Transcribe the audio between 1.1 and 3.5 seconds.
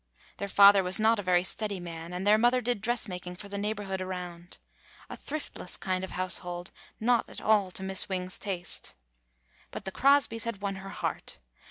a very steady man, and their mother did dressmaking for